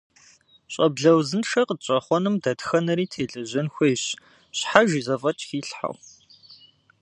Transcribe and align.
Щӏэблэ 0.73 1.11
узыншэ 1.17 1.61
къытщӏэхъуэным 1.67 2.35
дэтхэнэри 2.43 3.05
телэжьэн 3.11 3.67
хуейщ, 3.73 4.03
щхьэж 4.57 4.89
и 4.99 5.01
зэфӏэкӏ 5.05 5.43
хилъхьэу. 5.47 5.95